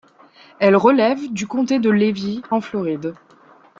Elle 0.57 0.77
relève 0.77 1.31
du 1.31 1.45
comté 1.45 1.77
de 1.77 1.91
Levy, 1.91 2.41
en 2.49 2.59
Floride. 2.59 3.13